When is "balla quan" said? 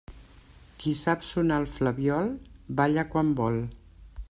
2.81-3.33